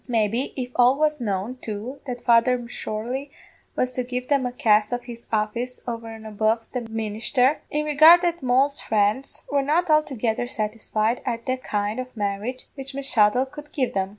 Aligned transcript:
Maybe, 0.07 0.51
if 0.57 0.71
all 0.77 0.95
was 0.97 1.21
known, 1.21 1.57
too, 1.61 1.99
that 2.07 2.25
Father 2.25 2.57
M'Sorley 2.57 3.29
was 3.75 3.91
to 3.91 4.03
give 4.03 4.29
them 4.29 4.47
a 4.47 4.51
cast 4.51 4.91
of 4.91 5.03
his 5.03 5.27
office 5.31 5.79
over 5.87 6.07
an' 6.07 6.25
above 6.25 6.67
the 6.71 6.81
ministher, 6.89 7.59
in 7.69 7.85
regard 7.85 8.23
that 8.23 8.41
Moll's 8.41 8.79
friends 8.79 9.43
were 9.51 9.61
not 9.61 9.91
altogether 9.91 10.47
satisfied 10.47 11.21
at 11.23 11.45
the 11.45 11.55
kind 11.55 11.99
of 11.99 12.17
marriage 12.17 12.65
which 12.73 12.95
M'Shuttle 12.95 13.45
could 13.45 13.71
give 13.73 13.93
them. 13.93 14.09